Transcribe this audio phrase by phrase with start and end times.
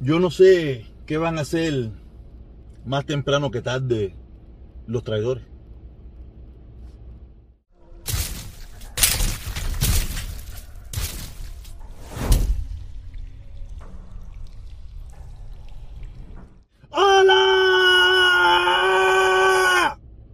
[0.00, 1.90] Yo no sé qué van a hacer
[2.84, 4.14] más temprano que tarde
[4.86, 5.42] los traidores.
[16.90, 17.58] ¡Hola!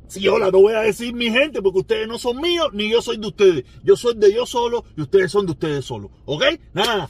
[0.09, 3.01] Sí, hola, no voy a decir mi gente porque ustedes no son míos ni yo
[3.01, 3.65] soy de ustedes.
[3.83, 6.11] Yo soy de yo solo y ustedes son de ustedes solo.
[6.27, 6.45] ¿Ok?
[6.75, 7.09] Nada.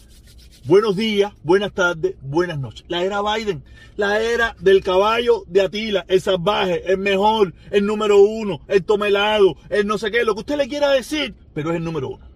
[0.66, 2.86] Buenos días, buenas tardes, buenas noches.
[2.88, 3.62] La era Biden,
[3.96, 9.56] la era del caballo de Atila, el salvaje, el mejor, el número uno, el tomelado,
[9.68, 12.26] el no sé qué, lo que usted le quiera decir, pero es el número uno.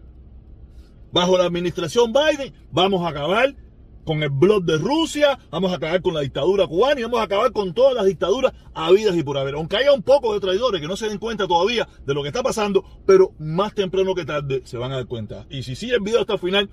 [1.11, 3.57] Bajo la administración Biden vamos a acabar
[4.05, 7.23] con el blog de Rusia, vamos a acabar con la dictadura cubana y vamos a
[7.23, 9.55] acabar con todas las dictaduras habidas y por haber.
[9.55, 12.29] Aunque haya un poco de traidores que no se den cuenta todavía de lo que
[12.29, 15.47] está pasando, pero más temprano que tarde se van a dar cuenta.
[15.49, 16.69] Y si sigue el video hasta el final,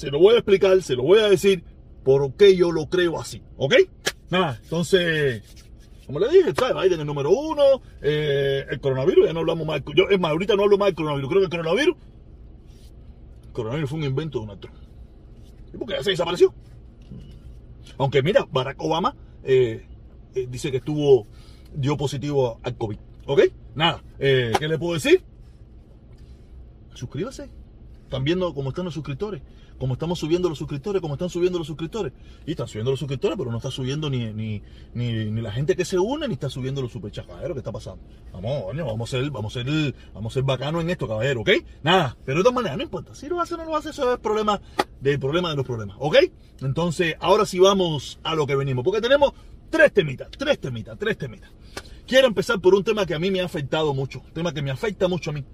[0.00, 1.62] se lo voy a explicar, se lo voy a decir
[2.02, 3.74] por qué yo lo creo así, ¿ok?
[4.30, 5.42] Nada, entonces,
[6.06, 6.82] como le dije, ¿sabes?
[6.82, 10.62] Biden el número uno, eh, el coronavirus, ya no hablamos más, yo, es ahorita no
[10.62, 11.96] hablo más del coronavirus, creo que el coronavirus,
[13.52, 14.76] coronavirus fue un invento de Donald Trump.
[15.74, 16.54] ¿Y por qué ya se desapareció?
[17.98, 19.14] Aunque mira, Barack Obama
[19.44, 19.86] eh,
[20.34, 21.26] eh, dice que estuvo,
[21.74, 23.40] dio positivo al COVID, ¿ok?
[23.74, 25.22] Nada, ¿qué le puedo decir?
[26.94, 27.50] Suscríbase.
[28.10, 29.40] Están viendo cómo están los suscriptores,
[29.80, 32.12] cómo estamos subiendo los suscriptores, cómo están subiendo los suscriptores.
[32.46, 35.86] Y están subiendo los suscriptores, pero no está subiendo ni, ni, ni, la gente que
[35.86, 37.26] se une, ni está subiendo los superchats.
[37.26, 38.04] Caballero, ¿qué está pasando?
[38.32, 41.50] Vamos, vamos a ser, vamos a ser, vamos a ser bacanos en esto, caballero, ¿ok?
[41.82, 43.14] Nada, pero de todas maneras, no importa.
[43.14, 44.60] Si lo hace o no lo hace, eso es problema
[45.00, 46.16] del problema de los problemas, ¿ok?
[46.60, 49.32] Entonces, ahora sí vamos a lo que venimos, porque tenemos
[49.70, 51.50] tres temitas, tres temitas, tres temitas.
[52.06, 54.60] Quiero empezar por un tema que a mí me ha afectado mucho, un tema que
[54.60, 55.44] me afecta mucho a mí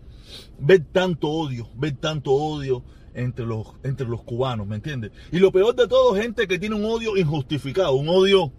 [0.58, 2.82] ver tanto odio, ver tanto odio
[3.16, 5.10] entre los, entre los cubanos, ¿me entiendes?
[5.32, 8.52] Y lo peor de todo, gente que tiene un odio injustificado, un odio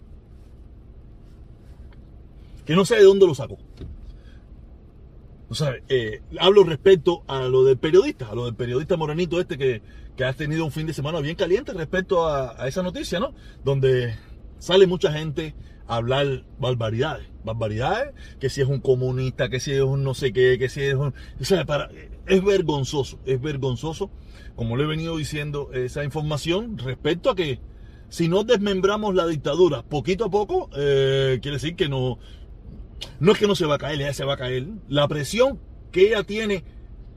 [2.66, 3.56] que no sé de dónde lo sacó.
[5.48, 9.56] O sea, eh, hablo respecto a lo del periodista, a lo del periodista morenito este
[9.56, 9.80] que,
[10.16, 13.32] que ha tenido un fin de semana bien caliente respecto a, esa noticia, ¿no?
[13.64, 14.14] Donde
[14.58, 15.54] sale mucha gente
[15.88, 20.56] hablar barbaridades, barbaridades, que si es un comunista, que si es un no sé qué,
[20.58, 21.14] que si es un...
[21.40, 21.90] O sea, para,
[22.26, 24.10] es vergonzoso, es vergonzoso,
[24.54, 27.58] como le he venido diciendo, esa información respecto a que
[28.10, 32.18] si no desmembramos la dictadura poquito a poco, eh, quiere decir que no,
[33.18, 34.66] no es que no se va a caer, ya se va a caer.
[34.88, 35.58] La presión
[35.90, 36.64] que ella tiene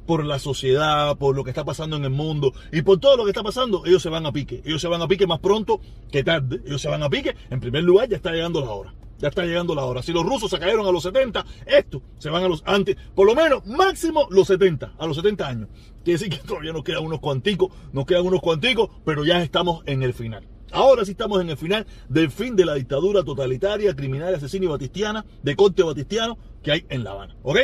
[0.06, 3.24] por la sociedad, por lo que está pasando en el mundo y por todo lo
[3.24, 4.62] que está pasando, ellos se van a pique.
[4.66, 5.82] Ellos se van a pique más pronto
[6.12, 6.62] que tarde.
[6.66, 7.36] Ellos se van a pique.
[7.50, 8.94] En primer lugar, ya está llegando la hora.
[9.20, 10.02] Ya está llegando la hora.
[10.02, 13.28] Si los rusos se cayeron a los 70, estos se van a los antes, por
[13.28, 15.70] lo menos máximo los 70, a los 70 años.
[16.04, 19.84] Quiere decir que todavía nos quedan unos cuanticos, nos quedan unos cuanticos, pero ya estamos
[19.86, 20.48] en el final.
[20.72, 24.70] Ahora sí estamos en el final del fin de la dictadura totalitaria, criminal, asesina y
[24.70, 27.36] batistiana, de corte batistiano que hay en La Habana.
[27.44, 27.60] ¿Ok?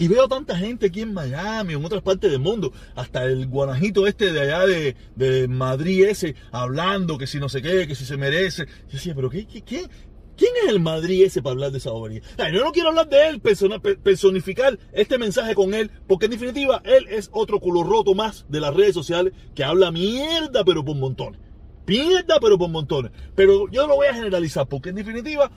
[0.00, 4.06] Y veo tanta gente aquí en Miami, en otras partes del mundo, hasta el guanajito
[4.06, 8.06] este de allá de, de Madrid ese, hablando que si no sé qué, que si
[8.06, 8.64] se merece.
[8.64, 9.60] Yo decía, pero ¿qué, qué?
[9.62, 12.22] ¿Quién es el Madrid ese para hablar de esa bobería?
[12.50, 17.06] Yo no quiero hablar de él, personificar este mensaje con él, porque en definitiva él
[17.10, 21.38] es otro culo roto más de las redes sociales que habla mierda, pero por montones.
[21.86, 23.12] Mierda, pero por montones.
[23.34, 25.50] Pero yo lo voy a generalizar, porque en definitiva,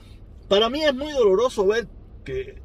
[0.48, 1.88] para mí es muy doloroso ver
[2.24, 2.62] que,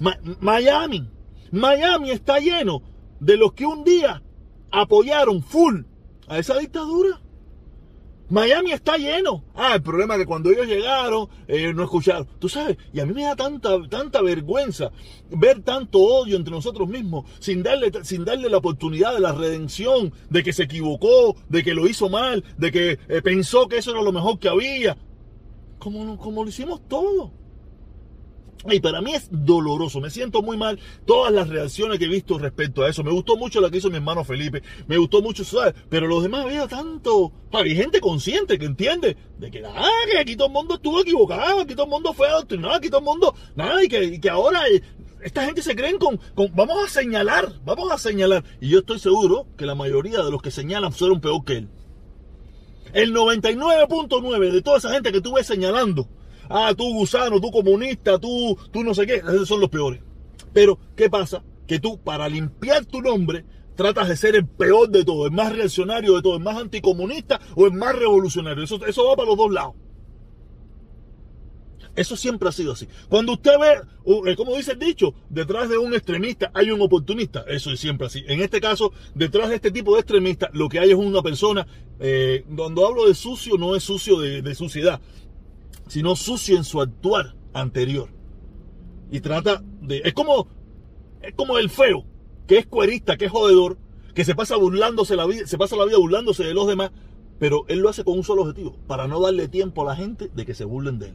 [0.00, 1.08] Ma Miami,
[1.50, 2.82] Miami está lleno
[3.20, 4.22] de los que un día
[4.70, 5.82] apoyaron full
[6.26, 7.20] a esa dictadura.
[8.30, 9.44] Miami está lleno.
[9.54, 11.28] Ah, el problema es que cuando ellos llegaron,
[11.74, 12.26] no escucharon.
[12.38, 14.90] Tú sabes, y a mí me da tanta, tanta vergüenza
[15.30, 20.12] ver tanto odio entre nosotros mismos, sin darle, sin darle la oportunidad de la redención,
[20.30, 23.90] de que se equivocó, de que lo hizo mal, de que eh, pensó que eso
[23.90, 24.96] era lo mejor que había.
[25.78, 27.30] Como, como lo hicimos todo.
[28.70, 32.38] Y para mí es doloroso, me siento muy mal todas las reacciones que he visto
[32.38, 33.04] respecto a eso.
[33.04, 35.74] Me gustó mucho la que hizo mi hermano Felipe, me gustó mucho, ¿sabes?
[35.90, 37.32] Pero los demás veo tanto.
[37.52, 41.60] Hay gente consciente que entiende de que, ah, que aquí todo el mundo estuvo equivocado,
[41.60, 44.62] aquí todo el mundo fue adoctrinado, aquí todo el mundo, nada, y que, ahora
[45.22, 48.44] esta gente se creen con, con, vamos a señalar, vamos a señalar.
[48.60, 51.68] Y yo estoy seguro que la mayoría de los que señalan fueron peor que él.
[52.94, 56.08] El 99.9 de toda esa gente que tú señalando
[56.48, 60.00] ah, tú gusano, tú comunista, tú, tú no sé qué, esos son los peores.
[60.52, 61.42] Pero, ¿qué pasa?
[61.66, 63.44] Que tú, para limpiar tu nombre,
[63.74, 67.40] tratas de ser el peor de todo, el más reaccionario de todo, el más anticomunista
[67.56, 68.64] o el más revolucionario.
[68.64, 69.74] Eso, eso va para los dos lados.
[71.96, 72.88] Eso siempre ha sido así.
[73.08, 77.44] Cuando usted ve, eh, como dice el dicho, detrás de un extremista hay un oportunista.
[77.46, 78.24] Eso es siempre así.
[78.26, 81.66] En este caso, detrás de este tipo de extremista, lo que hay es una persona,
[82.00, 85.00] eh, cuando hablo de sucio, no es sucio de, de suciedad,
[85.86, 88.10] sino sucio en su actuar anterior.
[89.10, 90.02] Y trata de...
[90.04, 90.48] Es como,
[91.22, 92.04] es como el feo,
[92.46, 93.78] que es cuerista, que es jodedor,
[94.14, 96.90] que se pasa burlándose la vida, se pasa la vida burlándose de los demás,
[97.38, 100.30] pero él lo hace con un solo objetivo, para no darle tiempo a la gente
[100.34, 101.14] de que se burlen de él.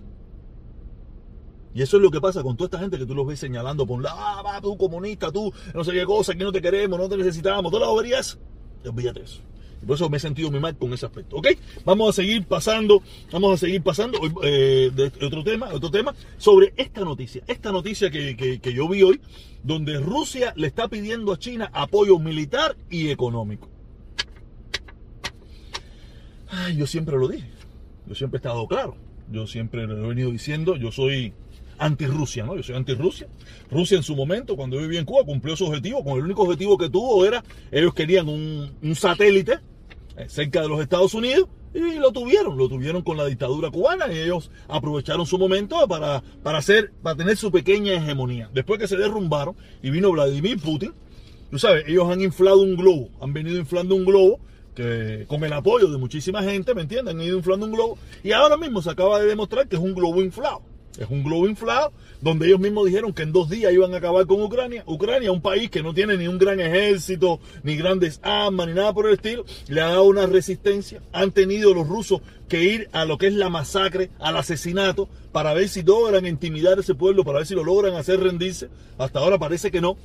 [1.74, 3.86] Y eso es lo que pasa con toda esta gente que tú los ves señalando
[3.86, 6.62] por un lado, ah, va, tú comunista, tú, no sé qué cosa, que no te
[6.62, 8.40] queremos, no te necesitamos, todas las boberías.
[8.86, 9.42] Olvídate eso.
[9.86, 11.38] Por eso me he sentido muy mal con ese aspecto.
[11.38, 11.48] ¿Ok?
[11.86, 14.92] Vamos a seguir pasando, vamos a seguir pasando eh,
[15.22, 17.44] otro tema, otro tema, sobre esta noticia.
[17.48, 19.22] Esta noticia que, que yo vi hoy,
[19.64, 23.70] donde Rusia le está pidiendo a China apoyo militar y económico.
[26.50, 27.48] Ay, yo siempre lo dije.
[28.08, 28.96] Yo siempre he estado claro.
[29.32, 30.76] Yo siempre lo he venido diciendo.
[30.76, 31.34] Yo soy
[31.78, 32.56] anti-Rusia, ¿no?
[32.56, 33.28] Yo soy anti-Rusia.
[33.70, 36.04] Rusia en su momento, cuando yo vivía en Cuba, cumplió su objetivo.
[36.04, 39.60] Con el único objetivo que tuvo era, ellos querían un, satélite eh,
[40.28, 44.18] cerca de los Estados Unidos y lo tuvieron, lo tuvieron con la dictadura cubana y
[44.18, 48.50] ellos aprovecharon su momento para, para, hacer, para tener su pequeña hegemonía.
[48.54, 50.94] Después que se derrumbaron y vino Vladimir Putin,
[51.52, 54.40] tú sabes, ellos han inflado un globo, han venido inflando un globo
[54.76, 57.20] que con el apoyo de muchísima gente, ¿me entienden?
[57.20, 59.94] Han ido inflando un globo y ahora mismo se acaba de demostrar que es un
[59.94, 60.62] globo inflado.
[60.98, 64.26] Es un globo inflado donde ellos mismos dijeron que en dos días iban a acabar
[64.26, 64.84] con Ucrania.
[64.86, 68.94] Ucrania, un país que no tiene ni un gran ejército, ni grandes armas, ni nada
[68.94, 71.02] por el estilo, le ha dado una resistencia.
[71.14, 75.54] Han tenido los rusos que ir a lo que es la masacre, al asesinato, para
[75.54, 78.70] ver si logran intimidar a ese pueblo, para ver si lo logran hacer rendirse.
[78.98, 79.98] Hasta ahora parece que no.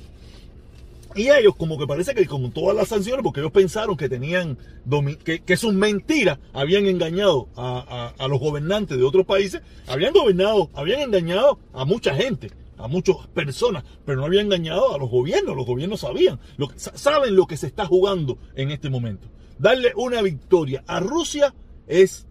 [1.15, 4.57] Y ellos, como que parece que con todas las sanciones, porque ellos pensaron que tenían,
[5.23, 10.99] que, que sus mentiras habían engañado a, los gobernantes de otros países, habían gobernado, habían
[10.99, 15.55] engañado a mucha gente, a muchas personas, pero no habían engañado a los gobiernos.
[15.55, 16.37] Los gobiernos sabían,
[16.75, 19.29] saben lo que se está jugando en este momento.
[19.57, 21.53] Darle una victoria a Rusia
[21.87, 22.27] es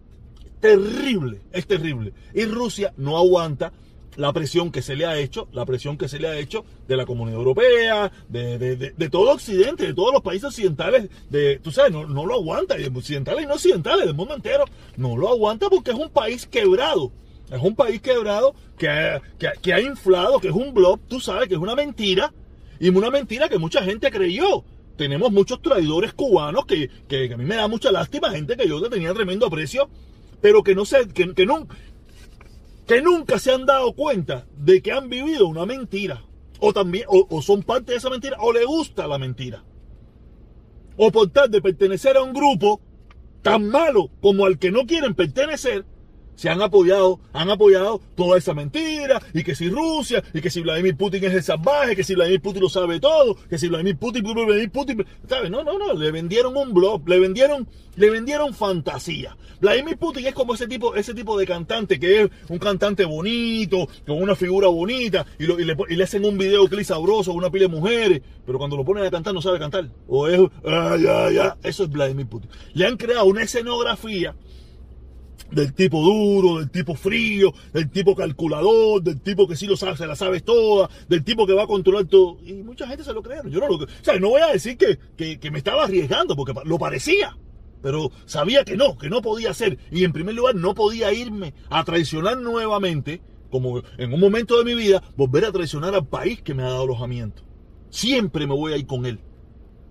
[0.59, 2.13] terrible, es terrible.
[2.35, 3.73] Y Rusia no aguanta
[4.15, 6.97] la presión que se le ha hecho, la presión que se le ha hecho de
[6.97, 11.71] la Comunidad Europea, de, de, de, todo Occidente, de todos los países occidentales, de, tú
[11.71, 14.65] sabes, no, no lo aguanta, occidentales y no occidentales, del mundo entero,
[14.97, 17.11] no lo aguanta porque es un país quebrado.
[17.51, 21.47] Es un país quebrado que, que, que ha inflado, que es un blog, tú sabes,
[21.47, 22.33] que es una mentira,
[22.79, 24.63] y una mentira que mucha gente creyó
[24.95, 28.81] tenemos muchos traidores cubanos que, que, a mí me da mucha lástima, gente que yo
[28.89, 29.89] tenía tremendo aprecio,
[30.41, 31.67] pero que no sé, que, que, no,
[32.87, 36.23] que nunca se han dado cuenta de que han vivido una mentira.
[36.59, 39.63] O también, o, son parte de esa mentira, o le gusta la mentira.
[40.97, 42.79] O por tal de pertenecer a un grupo
[43.41, 45.85] tan malo como al que no quieren pertenecer,
[46.35, 50.61] se han apoyado, han apoyado toda esa mentira, y que si Rusia, y que si
[50.61, 53.97] Vladimir Putin es el salvaje, que si Vladimir Putin lo sabe todo, que si Vladimir
[53.97, 55.49] Putin, Vladimir Putin, ¿sabes?
[55.49, 59.35] No, no, no, le vendieron un blog, le vendieron, le vendieron fantasía.
[59.61, 63.87] Vladimir Putin es como ese tipo, ese tipo de cantante que es un cantante bonito,
[64.05, 68.21] con una figura bonita, y, le, hacen un video clip sabroso, una pila de mujeres,
[68.45, 69.89] pero cuando lo ponen a cantar no sabe cantar.
[70.07, 72.49] O es, ay, ay, ay, eso es Vladimir Putin.
[72.73, 74.35] Le han creado una escenografía
[75.55, 79.95] del tipo duro, del tipo frío, del tipo calculador, del tipo que sí lo sabe,
[79.95, 82.37] se la sabes toda, del tipo que va a controlar todo.
[82.45, 83.39] Y mucha gente se lo cree.
[83.45, 84.99] Yo no lo O sea, no voy a decir que,
[85.39, 87.37] que, me estaba arriesgando, porque lo parecía.
[87.81, 89.77] Pero sabía que no, que no podía ser.
[89.91, 94.65] Y en primer lugar, no podía irme a traicionar nuevamente, como en un momento de
[94.65, 97.43] mi vida, volver a traicionar al país que me ha dado alojamiento.
[97.89, 99.19] Siempre me voy a ir con él.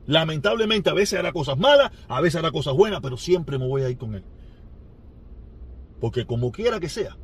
[0.07, 3.83] Lamentablemente, a veces hará cosas malas, a veces hará cosas buenas, pero siempre me voy
[3.83, 4.25] a ir con él.
[6.05, 7.17] Porque como quiera que sea,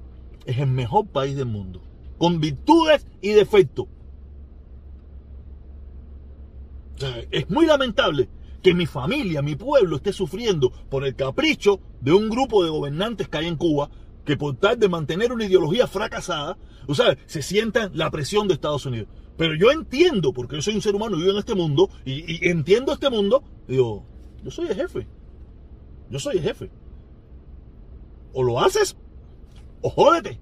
[0.46, 1.82] es el mejor país del mundo.
[2.16, 3.88] Con virtudes y defectos.
[7.30, 8.30] es muy lamentable
[8.62, 13.28] que mi familia, mi pueblo esté sufriendo por el capricho de un grupo de gobernantes
[13.28, 13.90] que hay en Cuba
[14.24, 16.56] que por tal de mantener una ideología fracasada,
[16.86, 19.08] o sea, se sientan la presión de Estados Unidos.
[19.36, 22.48] Pero yo entiendo, porque yo soy un ser humano vivo en este mundo, y, y
[22.48, 24.06] entiendo este mundo, digo,
[24.42, 25.06] yo soy el jefe.
[26.08, 26.70] Yo soy el jefe.
[28.32, 28.96] O lo haces
[29.82, 30.40] o jódete.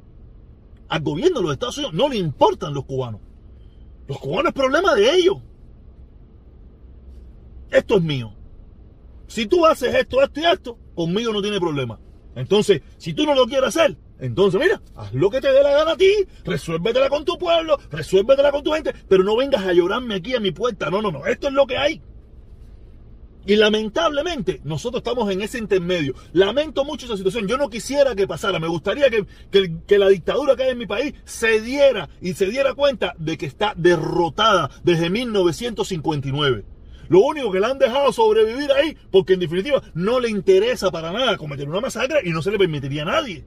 [0.88, 3.20] Al gobierno de los Estados Unidos no le importan los cubanos.
[4.06, 5.36] Los cubanos es problema de ellos.
[7.70, 8.32] Esto es mío.
[9.26, 12.00] Si tú haces esto, esto y esto, conmigo no tiene problema.
[12.34, 15.72] Entonces, si tú no lo quieres hacer, entonces mira, haz lo que te dé la
[15.72, 16.10] gana a ti,
[16.44, 20.40] resuélvetela con tu pueblo, resuélvetela con tu gente, pero no vengas a llorarme aquí a
[20.40, 20.90] mi puerta.
[20.90, 22.02] No, no, no, esto es lo que hay.
[23.48, 26.14] Y lamentablemente nosotros estamos en ese intermedio.
[26.34, 27.48] Lamento mucho esa situación.
[27.48, 28.60] Yo no quisiera que pasara.
[28.60, 29.24] Me gustaría que,
[29.86, 33.38] que, la dictadura que hay en mi país se diera y se diera cuenta de
[33.38, 36.66] que está derrotada desde 1959.
[37.08, 41.10] Lo único que la han dejado sobrevivir ahí, porque en definitiva no le interesa para
[41.10, 43.46] nada cometer una masacre y no se le permitiría a nadie.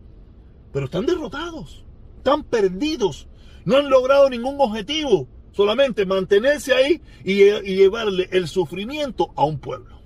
[0.74, 1.86] Pero están derrotados,
[2.18, 3.28] están perdidos,
[3.66, 7.36] no han logrado ningún objetivo, solamente mantenerse ahí y,
[7.76, 10.00] llevarle el sufrimiento a un pueblo.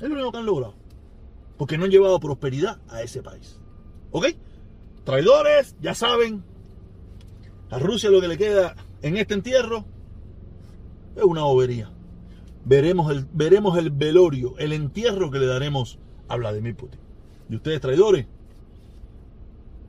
[0.00, 0.74] Es lo único que han logrado,
[1.56, 3.58] porque no han llevado prosperidad a ese país.
[4.10, 4.26] ¿Ok?
[5.04, 6.44] Traidores, ya saben,
[7.70, 9.84] a Rusia lo que le queda en este entierro
[11.16, 11.90] es una bobería
[12.64, 17.00] veremos el, veremos el velorio, el entierro que le daremos a Vladimir Putin.
[17.48, 18.26] Y ustedes traidores,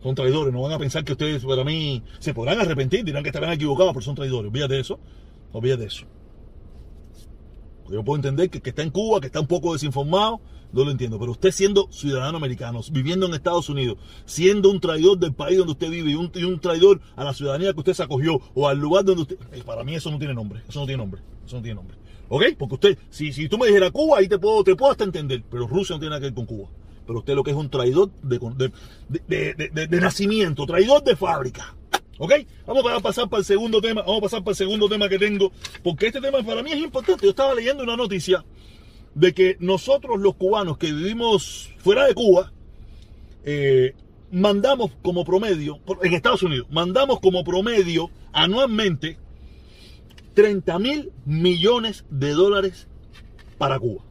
[0.04, 3.30] son traidores, no van a pensar que ustedes para mí se podrán arrepentir, dirán que
[3.30, 4.50] estarán equivocados, pero son traidores.
[4.50, 5.00] Olvídate de eso,
[5.54, 6.06] olvídate de eso.
[7.90, 10.42] Yo puedo entender que, que está en Cuba, que está un poco desinformado,
[10.74, 11.20] no lo entiendo.
[11.20, 15.74] Pero usted siendo ciudadano americano, viviendo en Estados Unidos, siendo un traidor del país donde
[15.74, 18.68] usted vive y un, y un traidor a la ciudadanía que usted se acogió o
[18.68, 19.38] al lugar donde usted...
[19.52, 21.98] Eh, para mí eso no tiene nombre, eso no tiene nombre, eso no tiene nombre.
[22.30, 22.44] ¿Ok?
[22.58, 25.44] Porque usted, si, si tú me dijeras Cuba, ahí te puedo, te puedo hasta entender,
[25.50, 26.70] pero Rusia no tiene nada que ver con Cuba.
[27.06, 28.40] Pero usted lo que es un traidor de,
[29.28, 31.76] de, nacimiento, traidor de fábrica.
[32.20, 32.34] ¿Ok?
[32.66, 35.18] Vamos a pasar para el segundo tema, vamos a pasar para el segundo tema que
[35.18, 37.24] tengo, porque este tema para mí es importante.
[37.24, 38.46] Yo estaba leyendo una noticia
[39.16, 42.52] de que nosotros los cubanos que vivimos fuera de Cuba,
[43.44, 43.94] eh,
[44.32, 49.18] mandamos como promedio, en Estados Unidos, mandamos como promedio anualmente
[50.34, 52.88] 30 mil millones de dólares
[53.58, 54.04] para Cuba.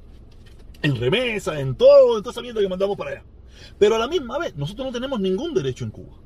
[0.83, 3.25] En remesa, en todo, en toda esa que mandamos para allá.
[3.79, 6.17] Pero a la misma vez, nosotros no tenemos ningún derecho en Cuba.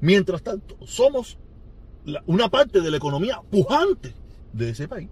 [0.00, 1.38] Mientras tanto, somos
[2.26, 4.14] una parte de la economía pujante
[4.52, 5.08] de ese país.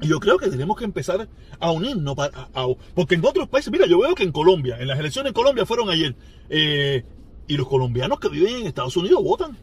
[0.00, 1.28] Y yo creo que tenemos que empezar
[1.58, 2.14] a unirnos.
[2.14, 2.48] Para,
[2.94, 5.66] porque en otros países, mira, yo veo que en Colombia, en las elecciones en Colombia
[5.66, 6.14] fueron ayer,
[6.48, 7.04] eh,
[7.46, 9.58] y los colombianos que viven en Estados Unidos votan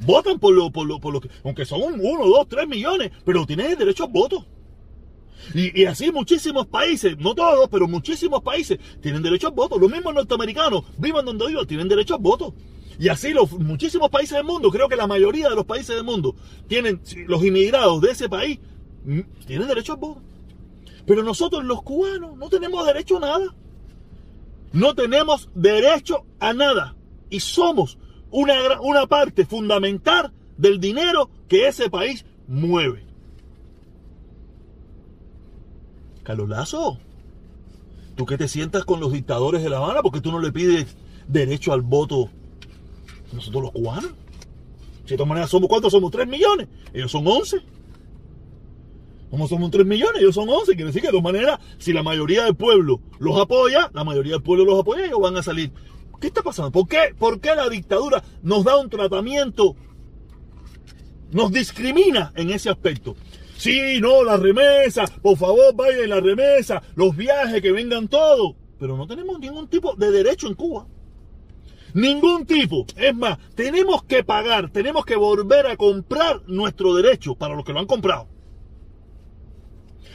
[0.00, 3.46] votan por lo, por lo, por lo que, aunque son uno, dos, tres millones, pero
[3.46, 4.44] tienen derecho a voto.
[5.54, 9.78] Y, así muchísimos países, no todos, pero muchísimos países tienen derecho a voto.
[9.78, 12.54] Los mismos norteamericanos, vivan donde vivan, tienen derecho a voto.
[12.98, 16.04] Y así los muchísimos países del mundo, creo que la mayoría de los países del
[16.04, 16.34] mundo
[16.66, 18.58] tienen, los inmigrados de ese país,
[19.04, 20.22] mm, tienen derecho a voto.
[21.06, 23.54] Pero nosotros los cubanos no tenemos derecho a nada.
[24.72, 26.96] No tenemos derecho a nada.
[27.30, 27.98] Y somos
[28.30, 33.05] una, una parte fundamental del dinero que ese país mueve.
[36.26, 36.98] Carlos Lazo,
[38.16, 40.96] tú que te sientas con los dictadores de La Habana porque tú no le pides
[41.28, 42.30] derecho al voto
[43.30, 44.10] a nosotros los cubanos.
[45.06, 46.10] De todas maneras somos, ¿cuántos somos?
[46.10, 46.66] 3 millones.
[46.92, 47.60] Ellos son 11.
[49.30, 50.74] Como somos 3 millones, ellos son 11.
[50.74, 54.32] Quiere decir que de todas maneras, si la mayoría del pueblo los apoya, la mayoría
[54.32, 55.70] del pueblo los apoya, ellos van a salir
[56.20, 56.72] ¿Qué está pasando?
[56.72, 59.76] ¿Por qué, ¿Por qué la dictadura nos da un tratamiento,
[61.30, 63.14] nos discrimina en ese aspecto?
[63.56, 68.54] Sí, no, la remesa, por favor, vayan la remesa, los viajes, que vengan todos.
[68.78, 70.86] Pero no tenemos ningún tipo de derecho en Cuba.
[71.94, 72.84] Ningún tipo.
[72.96, 77.72] Es más, tenemos que pagar, tenemos que volver a comprar nuestro derecho para los que
[77.72, 78.28] lo han comprado.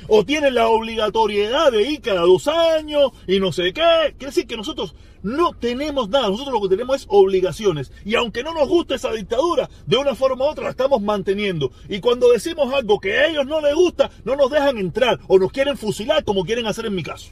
[0.07, 4.15] O tienen la obligatoriedad de ir cada dos años y no sé qué.
[4.17, 7.91] Quiere decir que nosotros no tenemos nada, nosotros lo que tenemos es obligaciones.
[8.05, 11.71] Y aunque no nos guste esa dictadura, de una forma u otra la estamos manteniendo.
[11.89, 15.38] Y cuando decimos algo que a ellos no les gusta, no nos dejan entrar o
[15.38, 17.31] nos quieren fusilar como quieren hacer en mi caso.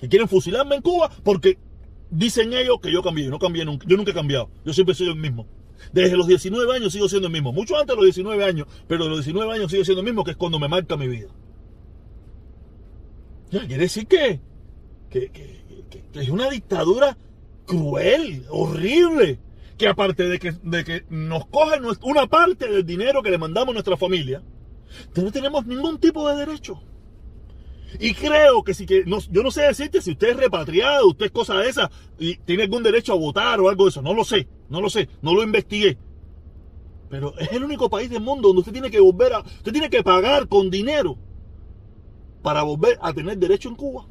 [0.00, 1.58] Que quieren fusilarme en Cuba porque
[2.10, 3.28] dicen ellos que yo cambié.
[3.28, 3.86] No cambié nunca.
[3.88, 4.48] Yo nunca he cambiado.
[4.64, 5.46] Yo siempre soy el mismo.
[5.92, 7.52] Desde los 19 años sigo siendo el mismo.
[7.52, 10.24] Mucho antes de los 19 años, pero de los 19 años sigo siendo el mismo,
[10.24, 11.28] que es cuando me marca mi vida.
[13.50, 14.40] Quiere decir que,
[15.10, 15.30] que,
[16.12, 17.16] es una dictadura
[17.66, 19.38] cruel, horrible,
[19.78, 23.70] que aparte de que, de que nos cogen una parte del dinero que le mandamos
[23.70, 24.42] a nuestra familia,
[25.14, 26.82] no tenemos ningún tipo de derecho.
[27.98, 31.32] Y creo que si que yo no sé decirte si usted es repatriado, usted es
[31.32, 34.02] cosa de esa y tiene algún derecho a votar o algo de eso.
[34.02, 35.98] No lo sé, no lo sé, no lo investigué.
[37.08, 39.88] Pero es el único país del mundo donde usted tiene que volver a, usted tiene
[39.88, 41.16] que pagar con dinero
[42.42, 44.06] para volver a tener derecho en Cuba.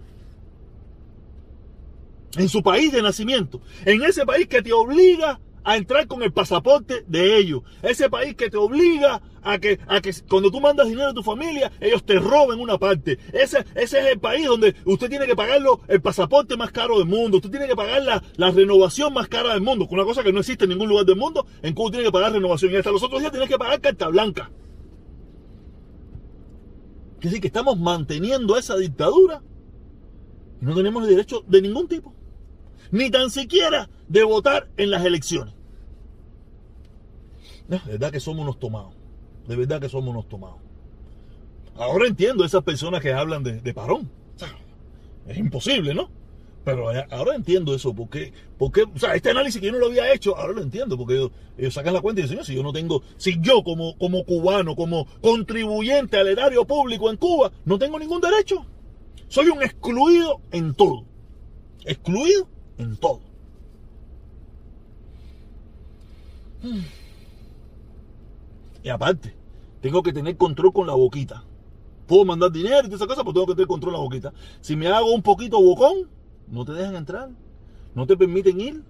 [2.36, 6.32] En su país de nacimiento, en ese país que te obliga a entrar con el
[6.32, 10.88] pasaporte de ellos, ese país que te obliga a que, a que cuando tú mandas
[10.88, 13.18] dinero a tu familia, ellos te roben una parte.
[13.32, 17.08] Ese, ese es el país donde usted tiene que pagarlo el pasaporte más caro del
[17.08, 20.34] mundo, usted tiene que pagar la, la renovación más cara del mundo, una cosa que
[20.34, 22.92] no existe en ningún lugar del mundo, en Cuba tiene que pagar renovación y hasta
[22.92, 24.51] los otros días tienes que pagar carta blanca.
[27.20, 29.42] Quiere decir que estamos manteniendo esa dictadura
[30.62, 32.13] y no tenemos derecho de ningún tipo.
[32.92, 35.54] Ni tan siquiera de votar en las elecciones.
[37.68, 38.97] de verdad que somos unos tomados.
[39.48, 40.58] De verdad que somos unos tomados.
[41.75, 44.10] Ahora entiendo esas personas que hablan de, parón.
[45.27, 46.10] es imposible, ¿no?
[46.66, 50.12] Pero ahora entiendo eso, porque, porque, o sea, este análisis que yo no lo había
[50.12, 53.04] hecho, ahora lo entiendo, porque ellos, sacan la cuenta y dicen, si yo no tengo,
[53.16, 58.20] si yo como, como cubano, como contribuyente al erario público en Cuba, no tengo ningún
[58.20, 58.66] derecho.
[59.30, 61.06] Soy un excluido en todo.
[61.86, 63.22] Excluido en todo.
[68.88, 69.36] Y aparte,
[69.82, 71.44] tengo que tener control con la boquita.
[72.08, 74.34] Puedo mandar dinero y todas esas cosas, pero tengo que tener control con la boquita.
[74.62, 76.10] Si me hago un poquito bocón,
[76.48, 77.29] no te dejan entrar.
[77.94, 78.84] No te permiten ir.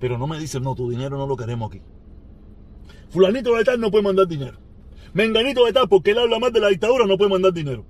[0.00, 1.80] Pero no me dicen, no, tu dinero no lo queremos aquí.
[3.08, 4.58] Fulanito de tal no puede mandar dinero.
[5.14, 7.86] Menganito de tal, porque él habla más de la dictadura, no puede mandar dinero.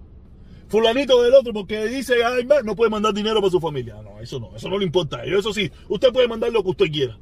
[0.68, 4.00] Fulanito del otro, porque dice, ay, no puede mandar dinero para su familia.
[4.00, 5.24] No, eso no, eso no le importa.
[5.24, 7.18] Eso sí, usted puede mandar lo que usted quiera.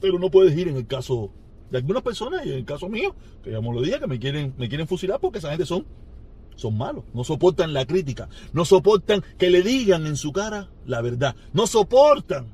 [0.00, 1.30] Pero no puede ir en el caso
[1.70, 4.18] de algunas personas y en el caso mío, que ya me lo dije, que me
[4.18, 5.86] quieren, me quieren fusilar porque esa gente son,
[6.56, 7.04] son malos.
[7.14, 8.28] No soportan la crítica.
[8.52, 11.36] No soportan que le digan en su cara la verdad.
[11.52, 12.52] No soportan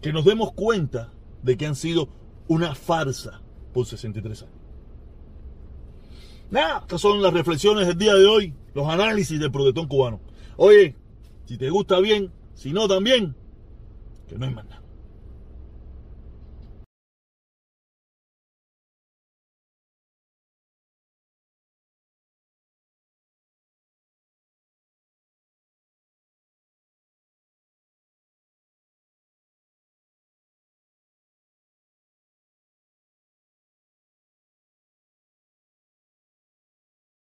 [0.00, 2.08] que nos demos cuenta de que han sido
[2.48, 3.40] una farsa
[3.72, 4.54] por 63 años.
[6.50, 10.20] Nada, estas son las reflexiones del día de hoy, los análisis del protestón cubano.
[10.56, 10.96] Oye,
[11.46, 13.34] si te gusta bien, si no también,
[14.28, 14.81] que no hay más nada.